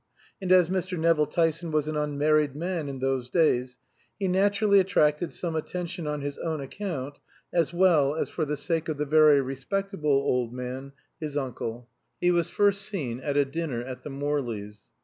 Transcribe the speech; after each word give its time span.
And 0.41 0.51
as 0.51 0.67
Mr. 0.67 0.97
Nevill 0.97 1.27
Tyson 1.27 1.69
was 1.69 1.87
an 1.87 1.95
unmarried 1.95 2.55
man 2.55 2.89
in 2.89 2.97
those 2.97 3.29
days 3.29 3.77
he 4.17 4.27
naturally 4.27 4.79
attracted 4.79 5.31
some 5.31 5.55
attention 5.55 6.07
on 6.07 6.21
his 6.21 6.39
own 6.39 6.59
account, 6.59 7.19
as 7.53 7.71
well 7.71 8.15
as 8.15 8.27
for 8.27 8.43
the 8.43 8.57
sake 8.57 8.89
of 8.89 8.97
the 8.97 9.05
very 9.05 9.41
respectable 9.41 10.09
old 10.09 10.53
man, 10.55 10.93
his 11.19 11.37
uncle. 11.37 11.87
He 12.19 12.31
was 12.31 12.49
first 12.49 12.81
seen 12.81 13.19
at 13.19 13.37
a 13.37 13.45
dinner 13.45 13.83
at 13.83 14.01
the 14.01 14.09
Morleys. 14.09 14.87